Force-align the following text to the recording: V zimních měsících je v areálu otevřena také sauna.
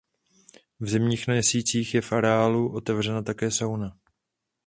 V 0.79 0.89
zimních 0.89 1.27
měsících 1.27 1.93
je 1.93 2.01
v 2.01 2.11
areálu 2.13 2.73
otevřena 2.73 3.21
také 3.21 3.51
sauna. 3.51 3.97